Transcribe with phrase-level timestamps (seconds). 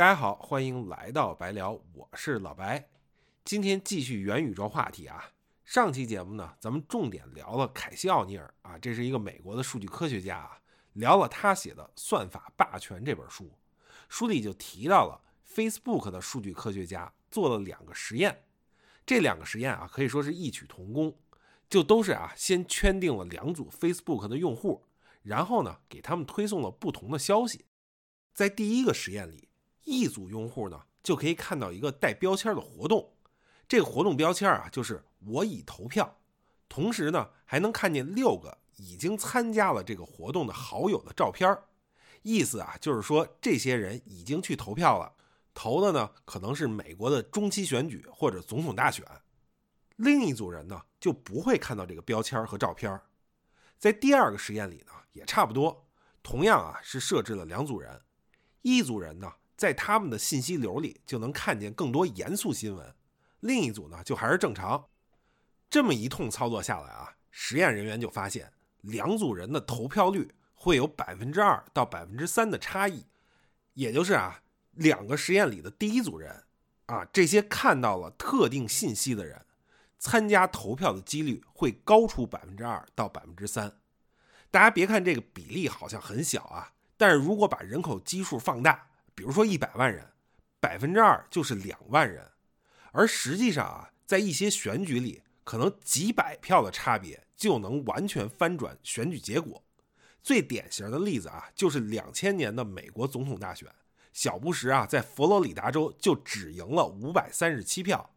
[0.00, 2.88] 大家好，欢迎来到白聊，我是老白。
[3.44, 5.32] 今天继续元宇宙话题啊。
[5.62, 10.58] 上期节目呢，咱们重点聊了凯西奥尼尔啊，这是一个美国的数据科学家啊，
[10.94, 13.52] 聊了他写的《算法霸权》这本书。
[14.08, 18.44] 书里就提到了 Facebook 的数据科学家做了两个实验，
[19.04, 21.14] 这两个实验啊可以说是异曲同工，
[21.68, 24.82] 就都是啊先圈定了两组 Facebook 的用户，
[25.20, 27.66] 然后呢给他们推送了不同的消息。
[28.32, 29.49] 在第一个实验里，
[29.84, 33.12] 一组用户呢就可以看到一个带标签的活动，
[33.68, 36.18] 这个活动标签啊就是我已投票，
[36.68, 41.56] 同时呢还能看见六个已经参加了这个活动的好友的照片
[42.22, 45.14] 意思啊，就是说这些人已经去投票了，
[45.54, 49.04] 投的呢可能是美国的中期选举或者总统大选。
[49.96, 53.00] 另一组人呢就不会看到这个标签和照片。
[53.78, 55.86] 在第二个实验里呢也差不多，
[56.22, 58.02] 同样啊是设置了两组人，
[58.60, 62.94] 一组人呢在他们的信息流里就能看见更多严肃新闻，
[63.40, 64.88] 另一组呢就还是正常。
[65.68, 68.50] 这么一通操作下来啊，实验人员就发现
[68.80, 70.32] 两组人的投票率。
[70.62, 73.06] 会有百分之二到百分之三的差异，
[73.72, 76.44] 也就是啊，两个实验里的第一组人
[76.84, 79.46] 啊，这些看到了特定信息的人，
[79.98, 83.80] 参加投票的几率会高出百分之二到百分之三。
[84.50, 88.89] 大家别看这个比例好像很小啊，但是如果把人口基数放大，
[89.20, 90.12] 比如说一百万人，
[90.60, 92.26] 百分之二就是两万人，
[92.90, 99.62] 而实际上啊，在一些选举里，可能几百票的差别就能完全翻转选举结果。
[100.22, 103.68] 最典型的例子啊，就是两千年的美国总统大选，
[104.14, 108.14] 小布什啊在佛罗里达州就只赢了五百三十七票。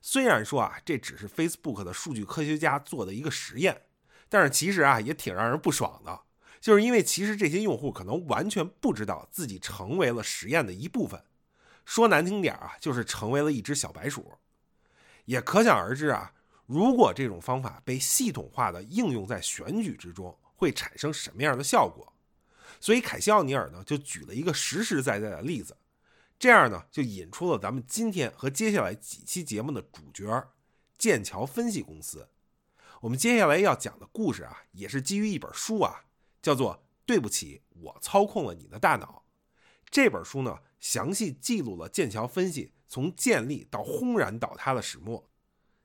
[0.00, 3.82] 虽然说啊这只是 Facebook 的数据科学家做的一个实验，
[4.28, 6.20] 但是其实啊也挺让人不爽的，
[6.62, 11.22] 就是因为其实这些用户可能完全不知道自己成为了实验的一部分，
[11.84, 14.32] 说难听点啊就是成为了一只小白鼠。
[15.26, 16.32] 也可想而知啊，
[16.64, 20.38] 如果这种方法被系统化的应用在选举之中。
[20.54, 22.12] 会产生什么样的效果？
[22.78, 25.76] 所以凯西奥尼尔呢就举了一个实实在在的例子，
[26.38, 30.52] 这样呢就引出了咱们今天和接下来几期节目的主角——
[30.96, 32.28] 剑桥分析公司。
[33.00, 36.04] 我们接下来要讲的故事啊，也是基于一本书啊，
[36.42, 36.74] 叫做
[37.06, 39.24] 《对不起，我操控了你的大脑》。
[39.90, 45.28] 这本书呢，详细记录了剑桥分析从建立到轰然倒塌的始末。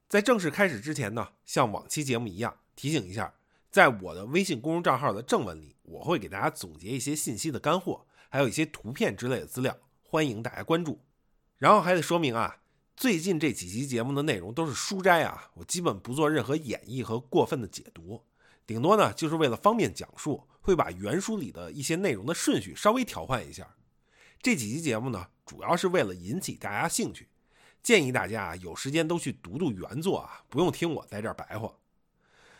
[0.09, 3.33] 在正式开始之前呢，像往期节目一样，提醒一下。
[3.69, 11.03] 在我的微信公众账号的正文里，我会给大家总结一些信息的干货，还有一些图片之类的资料，欢迎大家关注。
[11.57, 12.61] 然后还得说明啊，
[12.95, 18.23] 最近这几期节目的内容都是书摘啊，我基本不做任何演绎和过分的解读，
[18.67, 23.75] 顶多呢就是为了方便讲述，会把原书里的一些内容的顺序稍微调换一下。
[24.41, 27.29] 这几期节目呢，主要是为了引起大家兴趣，
[27.81, 31.73] 建议大家啊有时间都去读读原作啊，不用听我在这儿白话。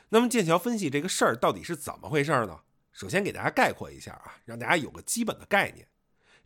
[0.10, 2.62] 那么剑桥分析这个事儿到底是怎么回事呢？
[2.94, 5.86] 首先给大家概括一下啊，让大家有个基本的概念。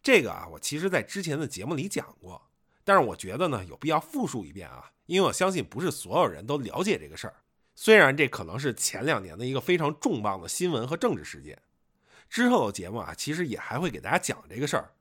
[0.02, 2.50] 这个啊，我其实在之前的节目里讲过，
[2.84, 7.36] 但是我觉得呢，有必要复述一遍啊，因为我相信不是所有人都了解这个事儿。
[7.84, 11.59] 虽然这可能是前两年的一个非常重磅的新闻和政治事件，
[12.30, 14.92] 之后的节目啊，其实也还会给大家讲这个事儿，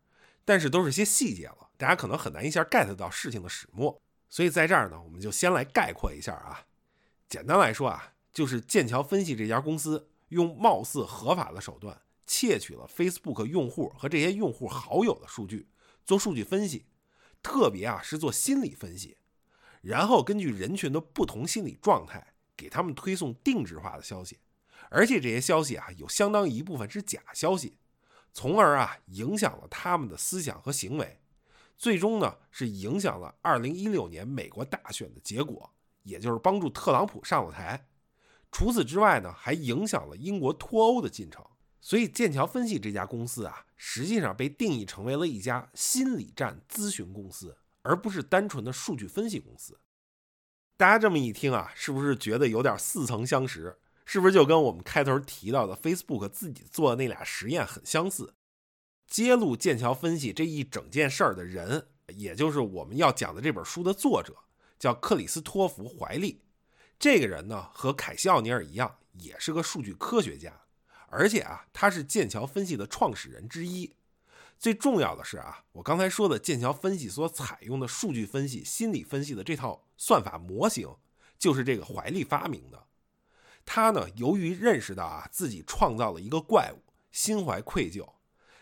[0.47, 4.01] 但是都是些细节了，大家可能很难一下 get 到事情的始末。
[4.31, 6.65] 所以在这儿呢，我们就先来概括一下啊，
[7.29, 8.15] 简单来说啊。
[8.33, 15.69] 就是剑桥分析这家公司用貌似合法的手段窃取了 Facebook 用户和这些用户好友的数据，
[16.07, 16.87] 做数据分析，
[17.43, 19.19] 特别啊是做心理分析，
[19.83, 22.30] 然后根据人群的不同心理状态，
[22.61, 24.39] 给他们推送定制化的消息，
[24.91, 27.79] 而且这些消息啊有相当一部分是假消息，
[28.35, 31.19] 从而啊影响了他们的思想和行为，
[31.79, 35.73] 最终呢是影响了2016年美国大选的结果，
[36.03, 37.89] 也就是帮助特朗普上了台。
[38.53, 41.43] 除此之外呢，还影响了英国脱欧的进程。
[41.83, 49.81] 所以剑桥分析这家公司啊，实际上被定义成为了一家心理战咨询公司，而不是单纯的数据分析公司。
[50.81, 53.77] 大家这么一听啊，是不是觉得有点似曾相识？
[54.07, 58.33] 是不是就跟我们开头提到的 Facebook 自己做的那俩实验很相似？
[59.07, 61.87] 揭露剑桥分析这一整件事儿的人，
[62.17, 64.35] 也就是我们要讲的这本书的作者，
[64.79, 66.41] 叫克里斯托弗·怀利。
[66.99, 70.63] 这个人呢，和凯西奥尼尔一样，也是个数据科学家，
[71.09, 73.95] 而且啊，他是剑桥分析的创始人之一。
[74.59, 80.97] 最重要的是啊，我刚才说的剑桥分析所采用的数据分析、心理分析的这套算法模型，
[81.39, 82.87] 就是这个怀利发明的。
[83.67, 88.15] 他呢，由于认识到啊自己创造了一个怪物，心怀愧疚，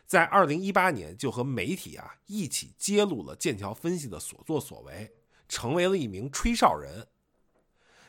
[0.05, 5.14] 在二零一八年就和媒体啊一起揭露了剑桥分析的所作所为，
[5.49, 7.06] 成为了一名吹哨人。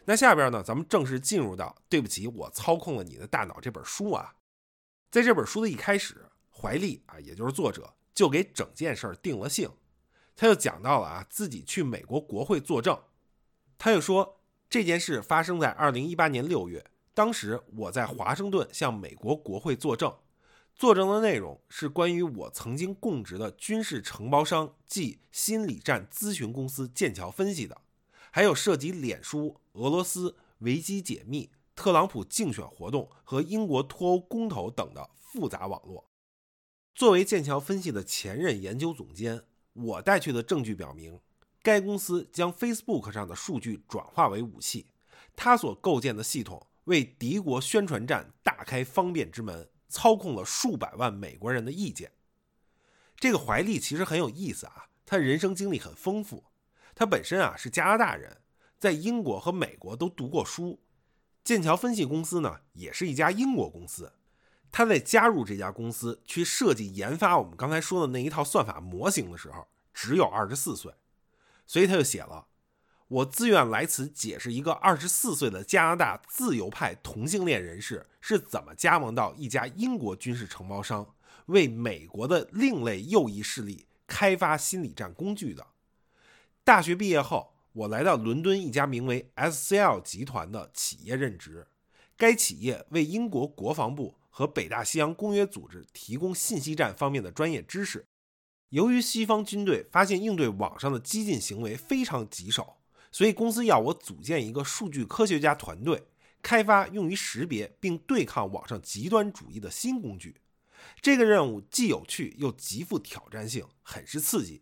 [0.06, 4.34] 那下边呢，咱们正式进入到《对不起，我操控了你的大脑》这本书啊。
[5.12, 9.70] 在这本书的一开始，怀利啊，也就是作者，就给整件事定了性。
[10.36, 13.00] 他就讲到了啊，自己去美国国会作证。
[13.80, 20.14] 他又说，这件事发生在二零一八年六月，当时我在华盛顿向美国国会作证。
[20.76, 27.82] 作证的内容是关于我曾经供职的军事承包商即心理战咨询公司剑桥分析的。
[28.32, 36.10] 还有涉及脸书、俄罗斯维基解密、特朗普竞选活动和英国脱欧公投等的复杂网络。
[36.94, 41.18] 作为剑桥分析的前任研究总监，我带去的证据表明，
[41.62, 44.88] 该公司将 Facebook 上的数据转化为武器，
[45.36, 52.12] 它所构建的系统为敌国宣传战大开方便之门，操控了数百万美国人的意见。
[53.18, 56.46] 这个怀利其实很有意思啊，他人生经历很丰富。
[56.96, 58.42] 他本身啊是加拿大人，
[58.78, 60.80] 在英国和美国都读过书。
[61.44, 64.14] 剑桥分析公司呢也是一家英国公司。
[64.72, 70.94] 他在加入这家公司去设计研发我们刚才说的那一套算法模型的时候，只有二十四岁，
[71.70, 72.48] 所以他就写了
[73.08, 81.14] ：“我自愿来此解释一个二十四岁的加拿大自由派同性恋人士是怎么加盟到一家英国军事承包商，
[81.46, 85.68] 为美国的另类右翼势力开发心理战工具的。”
[86.66, 91.68] 大学毕业后，我来到伦敦一家名为 SCL 集团的企业任职。
[92.18, 98.08] 该企业为英国国防部和北大西洋公约组织提供信息战方面的专业知识。
[98.70, 102.78] 由于西方军队发现应对网上的激进行为非常棘手，
[103.12, 106.04] 所以公司要我组建一个数据科学家团队，
[106.44, 110.36] 开发用于识别并对抗网上极端主义的新工具。
[111.02, 114.62] 这个任务既有趣又极富挑战性，很是刺激。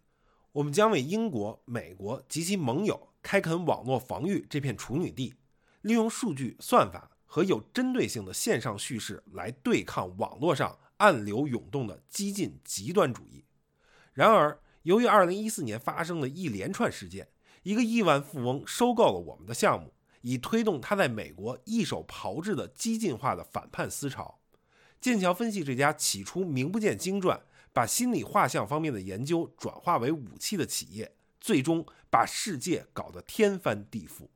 [0.53, 5.36] 我们将为英国、美国及其盟友开垦网络防御这片处女地，
[5.81, 13.44] 利用数据算法和有针对性的线上叙事来对抗网络上暗流涌动的激进极端主义。
[14.18, 17.28] 然而，由于2014年发生的一连串事件，
[17.62, 24.40] 一个亿万富翁收购了我们的项目，以推动他在美国一手炮制的激进化的反叛思潮。
[25.00, 27.42] 剑桥分析这家起初名不见经传。
[27.74, 34.30] 把心理画像方面的研究转化为武器的企业，最终把世界搞得天翻地覆。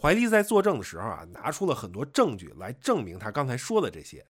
[0.00, 4.24] 怀利在作证的时候啊，拿出了很多证据来证明他刚才说的这些。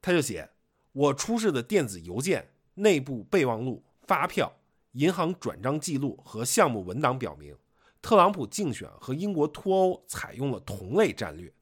[0.00, 0.48] 他就写：
[0.92, 4.50] 我出示的电子邮件、内部备忘录、发票、
[4.92, 7.54] 银行转账记录和项目文档表明，
[8.00, 11.52] 特朗普竞选和英国脱欧采用了同类战略，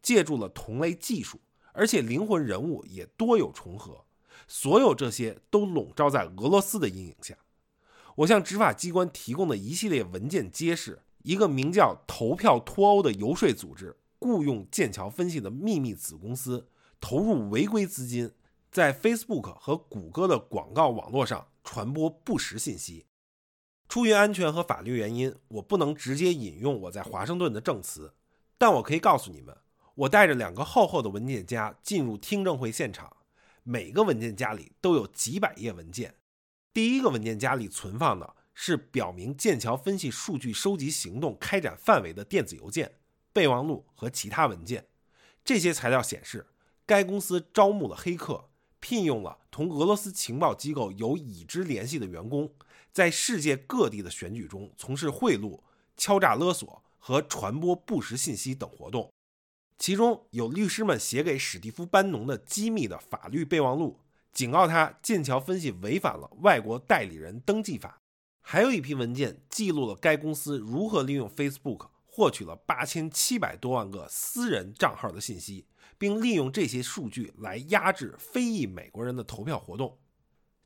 [0.00, 1.40] 借助了同类技术，
[1.72, 4.04] 而且灵魂人物也多有重合。
[4.46, 7.36] 所有这些都笼罩在俄罗斯的阴影下。
[8.18, 16.68] 我向执法机关提供的一系列文件揭示，一个名叫“投票脱欧”的游说组织雇佣剑桥分析的秘密子公司，
[17.00, 18.30] 投入违规资金，
[18.76, 23.06] 在 Facebook 和谷歌的广告网络上传播不实信息。
[23.88, 28.12] 出于安全和法律原因，我不能直接引用我在华盛顿的证词，
[28.58, 29.56] 但我可以告诉你们，
[29.94, 33.16] 我带着两个厚厚的文件夹进入听证会现场。
[33.62, 36.16] 每个文件夹里都有几百页文件。
[36.74, 42.96] 第一个文件夹里存放的是表明剑桥分析数据收集行动开展范围的电子邮件、
[43.32, 44.88] 备忘录和其他文件。
[45.42, 46.48] 这些材料显示，
[46.84, 48.50] 该公司招募了黑客，
[48.88, 52.52] 聘用了同俄罗斯情报机构有已知联系的员工，
[52.92, 55.60] 在世界各地的选举中从事贿赂、
[55.96, 59.12] 敲诈勒索和传播不实信息等活动。
[59.76, 63.98] 其中有律师们写给史蒂夫·班农的机密的法律备忘录，
[64.32, 68.00] 警告他剑桥分析违反了外国代理人登记法。
[68.40, 75.66] 还有一批文件记录了该公司如何利用 Facebook 获取了八千七百多万个私人账号的信息，
[75.98, 79.98] 并利用这些数据来压制非裔美国人的投票活动。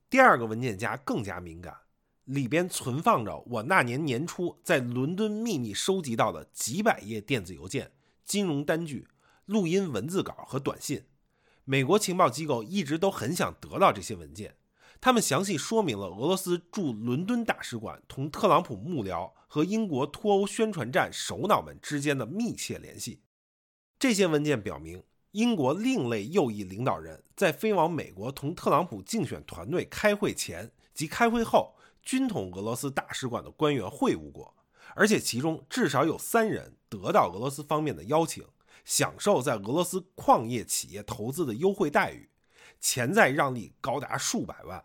[0.08, 1.76] 第二个文件夹更加敏感，
[2.24, 7.92] 里边存放着我那年年初在伦敦秘密收集到的几百页电子邮件。
[8.24, 9.08] 金融单据、
[9.46, 11.04] 录音文字稿和短信，
[11.64, 14.56] 美国情报机构一直都很想得到这些文件。
[15.00, 23.22] 他们详细说明了俄罗斯驻伦敦大使馆同特朗普幕僚和英国脱欧宣传战首脑们之间的密切联系。
[23.98, 34.54] 这些文件表明，英国另类右翼领导人在飞往美国同特朗普竞选团队开会前及开会后，均同俄罗斯大使馆的官员会晤过。
[34.96, 38.44] 而且其中至少有三人得到俄罗斯方面的邀请，
[38.84, 42.28] 享受在俄罗斯矿业企业投资的优惠待遇。
[42.80, 44.82] 潜在让利高达数百万。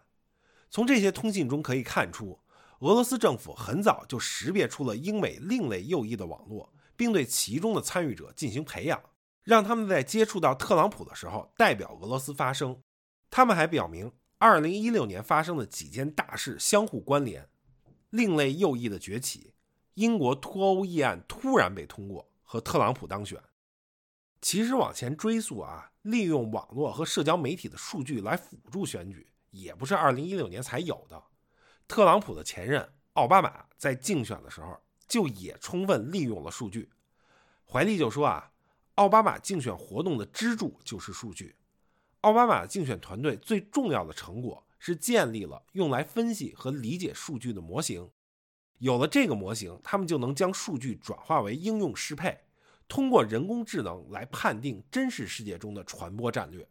[0.69, 2.39] 从这些通信中可以看出，
[2.79, 9.01] 俄罗斯政府很早就识别出了英美另类右翼的网络，并对其中的参与者进行培养，
[9.45, 12.81] 让他们在接触到特朗普的时候代表俄罗斯发声。
[13.29, 17.47] 他们还表明，2016年发生的几件大事相互关联：
[18.09, 19.53] 另类右翼的崛起、
[19.93, 23.41] 英国脱欧议案突然被通过和特朗普当选。
[24.41, 31.23] 其实往前追溯啊，利用网络和社交媒体的数据来辅助选举，也不是2016年才有的。
[31.87, 34.75] 特朗普的前任奥巴马在竞选的时候
[35.07, 36.89] 就也充分利用了数据。
[37.63, 38.51] 怀利就说啊，
[38.95, 41.55] 奥巴马竞选活动的支柱就是数据。
[42.21, 48.09] 奥巴马竞选团队最重要的成果是建立了用来分析和理解数据的模型。
[48.77, 52.37] 有了这个模型，他们就能将数据转化为应用适配。
[52.87, 56.67] 通过人工智能来判定真实世界中的传播战略，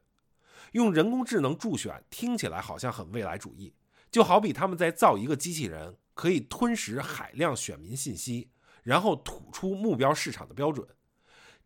[0.72, 3.74] 用人工智能助选听起来好像很未来主义，
[4.10, 8.50] 就好比他们在造一个机器人，可以吞食海量选民信息，
[8.82, 10.86] 然后吐出目标市场的标准。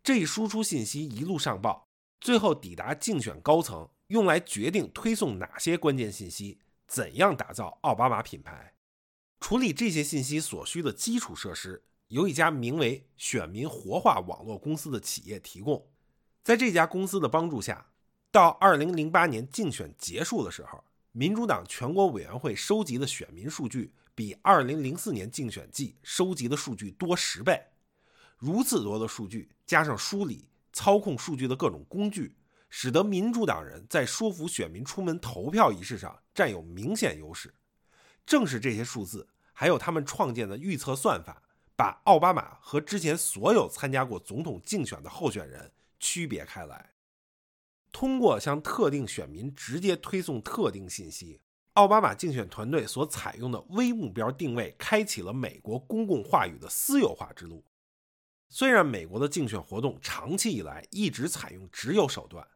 [0.09, 1.87] 这一输出信息一路上报，
[2.19, 8.73] 最后抵达竞选高层，用来决定推送哪些关键信息，怎样打造奥巴马品牌。
[9.39, 11.85] 处理这些信息所需的基础设施。
[12.07, 15.87] 由一家名为“选民活化网络公司”的企业提供。
[16.43, 17.91] 在这家公司的帮助下，
[18.33, 27.63] 到2008年竞选结束的时候，民主党全国委员会收集的选民数据比2004年竞选季收集的数据多十倍。
[28.39, 32.35] 如此多的数据加上梳理、操控数据的各种工具，
[32.71, 37.53] 使得民主党人在说服选民出门投票一事上占有明显优势。
[38.25, 41.43] 正是这些数字，还有他们创建的预测算法。
[41.77, 46.91] 把奥巴马和之前所有参加过总统竞选的候选人区别开来。
[47.93, 51.41] 通过向特定选民直接推送特定信息，
[51.75, 57.65] 奥巴马竞选团队所采用的微目标定位，开启了美国公共话语的私有化之路。
[58.49, 62.47] 虽然美国的竞选活动长期以来一直采用直有手段，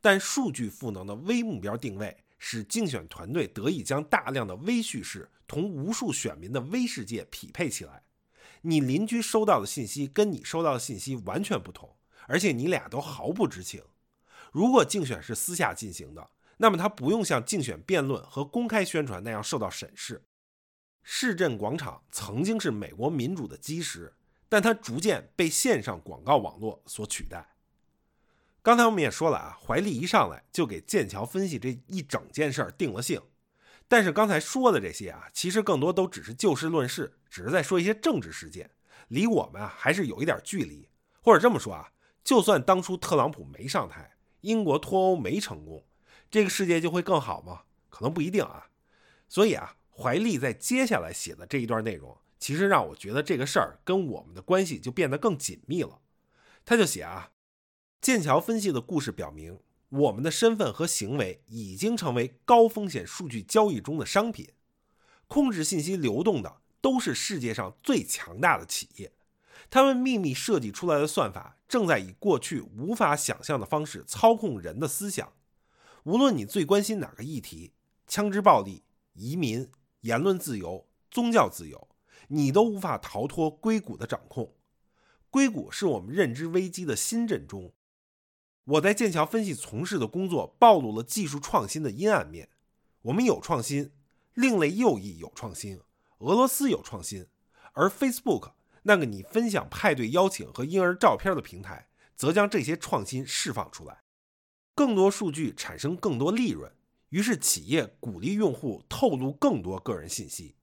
[0.00, 8.02] 但数据赋能的微目标定位，使竞选团队得以将大量的微叙事同无数选民的微世界匹配起来。
[8.62, 13.82] 你邻居收到的信息跟你收到的信息完全不同，而且你俩都毫不知情。
[14.52, 20.22] 如果竞选是私下进行的，那么他不用像竞选辩论和公开宣传那样受到审视。
[21.02, 24.12] 市镇广场曾经是美国民主的基石，
[24.48, 27.54] 但它逐渐被线上广告网络所取代。
[28.62, 33.22] 刚才我们也说了啊，怀利一上来就给剑桥分析这一整件事儿定了性。
[33.86, 38.70] 但是刚才说的这些啊，其实更多都只是就事论事，只是在说一些政治事件，
[39.08, 40.88] 离我们啊还是有一点距离。
[41.22, 45.86] 或者这么说啊，就算当初特朗普没上台，英国脱欧没成功，
[46.30, 47.62] 这个世界就会更好吗？
[47.88, 48.66] 可能不一定啊。
[49.28, 56.00] 所以啊，怀利在接下来写的这一段内容，其实让我觉得这个事儿跟我们的关系就变得更紧密了。
[56.64, 57.32] 他就写啊，
[58.00, 59.60] 剑桥分析的故事表明。
[59.90, 64.50] 我们的身份和行为已经成为高风险数据交易中的商品，
[65.26, 69.10] 控制信息流动的都是世界上最强大的企业，
[69.70, 75.32] 他们秘密设计出来的算法正在以过去无法想象的方式操控人的思想。
[76.04, 77.72] 无论你最关心哪个议题，
[78.06, 79.70] 枪支暴力、移民、
[80.02, 81.87] 言论自由、宗教自由，
[82.28, 84.54] 你都无法逃脱硅谷的掌控。
[85.30, 87.74] 硅谷是我们认知危机的新震中。
[88.64, 92.50] 我在剑桥分析从事的工作暴露了技术创新的阴暗面。
[93.02, 93.92] 我们有创新，
[94.34, 95.80] 另类右翼有创新，
[96.18, 97.26] 俄罗斯有创新，
[97.72, 104.02] 而 Facebook 那个你分享派对邀请和婴儿照片的平台，则将这些创新释放出来。
[104.74, 106.70] 更多数据产生更多利润，
[107.08, 110.56] 于是企业鼓励用户透露更多个人信息。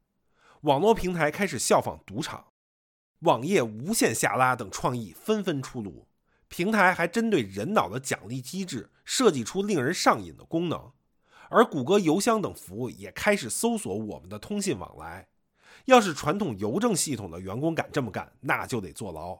[0.65, 2.47] 网络平台开始效仿赌场，
[3.19, 6.07] 网页无限下拉等创意纷纷出炉。
[6.47, 10.91] 平台还针对人脑的奖励机制设计出令人上瘾的功能，
[11.49, 15.27] 而谷歌邮箱等服务也开始搜索我们的通信往来。
[15.85, 19.39] 要是传统邮政系统的员工敢这么干，那就得坐牢。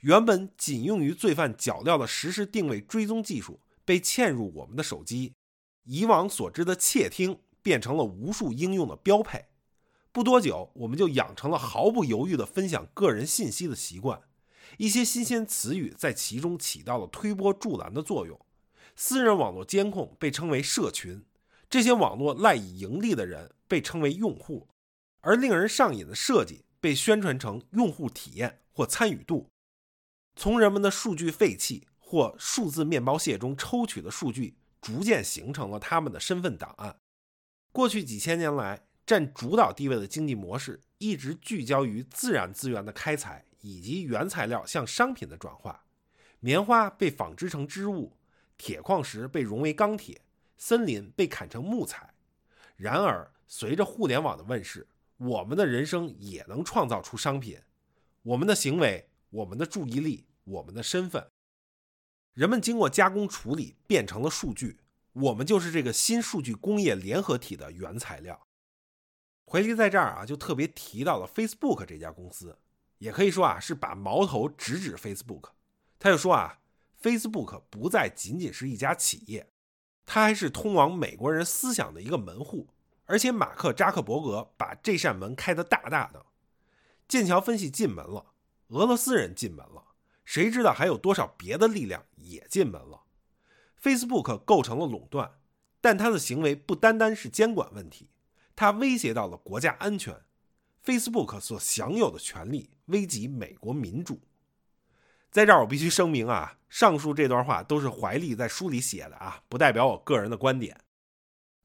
[0.00, 5.34] 原本仅用于罪犯脚镣的实时定位追踪技术被嵌入我们的手机，
[5.82, 9.44] 以往所知的窃听变成了无数应用的标配。
[10.14, 14.22] 不多久，我们就养成了毫不犹豫地分享个人信息的习惯。
[14.78, 18.40] 一些新鲜词语在其中起到了推波助澜的作用。
[18.94, 21.24] 私人网络监控被称为社群，
[21.68, 24.68] 这些网络赖以盈利的人被称为用户，
[25.22, 29.48] 而令人上瘾的设计被宣传成用户体验或参与度。
[30.36, 37.00] 从人们的数据废弃或数字面包屑中抽取的数据，逐渐形成了他们的身份档案。
[37.72, 45.84] 过去几千年来，占主导地位的经济模式一直聚焦于自然资源的开采以及原材料向商品的转化。
[46.40, 48.16] 棉花被纺织成织物，
[48.56, 50.22] 铁矿石被融为钢铁，
[50.56, 52.14] 森林被砍成木材。
[52.76, 57.60] 然而，随着互联网的问世，我们的人生也能创造出商品。
[58.22, 61.26] 我们的行为、我们的注意力、我们的身份，
[62.32, 64.80] 人们经过加工处理变成了数据。
[65.12, 68.46] 我们就是这个新数据工业联合体的原材料。
[69.54, 72.58] 怀利在这儿啊，就特别提到了 Facebook 这家公司，
[72.98, 75.50] 也可以说啊，是把矛头直指 Facebook。
[76.00, 76.58] 他就说啊
[77.00, 79.52] ，Facebook 不再仅仅是一家企业，
[80.04, 82.66] 它还是通往美国人思想的一个门户。
[83.04, 86.26] 而且马克扎克伯格把这扇门开得大大的。
[87.06, 88.32] 剑桥分析进门了，
[88.70, 89.84] 俄罗斯人进门了，
[90.24, 93.02] 谁知道还有多少别的力量也进门了。
[93.80, 95.38] Facebook 构成了垄断，
[95.80, 98.08] 但它的行为不单单是监管问题，
[98.56, 100.16] 它威胁到了国家安全。
[100.84, 104.20] Facebook 所享有的权利危及美国民主。
[105.30, 110.78] 在这儿，我必须声明啊，上述这段话都是怀利在书里写的啊，不代表我个人的观点。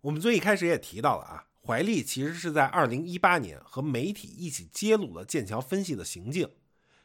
[0.02, 6.50] 我们最一开始也提到了啊，怀利其实是在2018年和媒体一起揭露了剑桥分析的行径。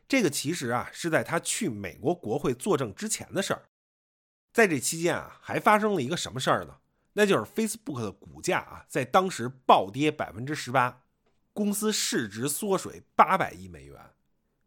[0.06, 3.68] 这个其实啊是在他去美国国会作证之前的事儿。
[4.52, 6.78] 在这期间啊，还发生了一个什么事儿呢？
[7.16, 11.02] 那就是 Facebook 的股价啊，在当时暴跌百分之十八，
[11.52, 13.98] 公司市值缩水八百亿美元。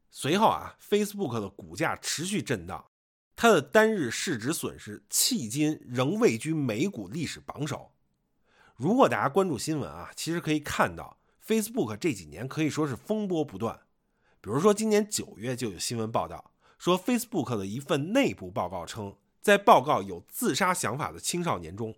[0.10, 2.86] 随后啊，Facebook 的股价持续震荡，
[3.36, 7.92] 它的单日市值损失迄今仍位居美股历史榜首。
[8.76, 13.82] 如果大家关注新闻啊，其实可以看到 Facebook 这几年可以说是风波不断。
[14.40, 19.16] 比如说今年九月就有新闻报道说，Facebook 的一份内部报告称。
[19.40, 21.96] 在报告有自杀想法的青少年中，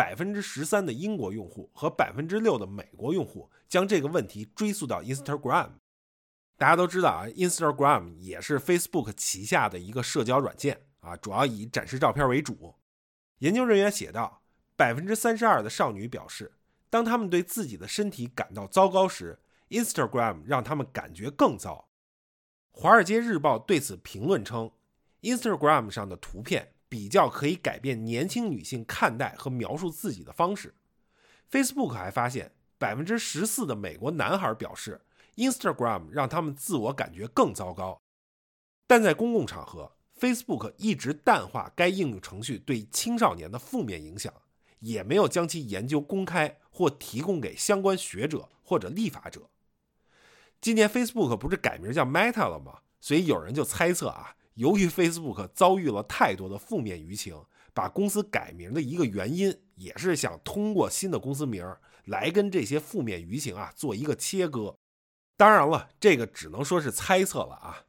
[0.00, 5.72] 百分之十三的英国用户和百分之六的美国用户将这个问题追溯到 Instagram。
[6.56, 12.76] 大家都知道啊，Instagram 也是 Facebook 旗下的一个社交软件啊，主要以展示照片为主。
[13.40, 14.42] 研究人员写道，
[14.74, 16.50] 百分之三十二的少女表示，
[16.88, 21.90] 当他们对自己的身体感到糟糕时，Instagram 让他们感觉更糟。
[22.70, 24.70] 华尔街日报对此评论称
[25.20, 26.72] ，Instagram 上的图片。
[26.90, 30.74] 比较可以改变年轻女性看待和描述自己的方式。
[31.50, 35.00] Facebook 还发现，百分之十四的美国男孩表示
[35.36, 38.02] ，Instagram 让他们自我感觉更糟糕。
[38.86, 44.34] 但在公共场合，Facebook 一直淡化该应用程序对青少年的负面影响，
[44.80, 49.48] 也没有将其研究公开或提供给相关学者或者立法者。
[50.60, 52.80] 今年 Facebook 不是改名叫 Meta 了吗？
[53.00, 54.34] 所以有人就猜测啊。
[54.60, 61.66] 由于 Facebook 遭遇了太多的负面舆情，把公司改名的一个原因，也是想通过新的公司名
[62.04, 64.76] 来跟这些负面舆情啊做一个切割。
[65.38, 67.86] 当然了，这个只能说是猜测了啊。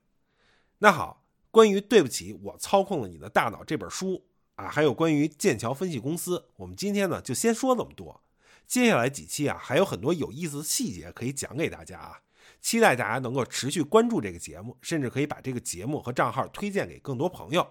[0.77, 4.23] 那好，关于《对不起，我操控了你的大脑》这本书
[4.55, 8.23] 啊，还有关于剑桥分析公司，我们今天呢就先说这么多。
[8.65, 12.21] 接下来几期啊，还有很多有意思的细节可以讲给大家啊。
[12.61, 17.67] 期待大家能够持续关注这个节目，甚至可以把这个节目和账号推荐给更多朋友。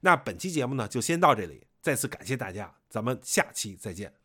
[0.00, 4.23] 那本期节目呢，就先到这里，再次感谢大家，咱们下期再见。